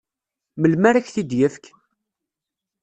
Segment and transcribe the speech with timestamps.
[0.59, 1.63] Melmi ara ak-t-id-yefk?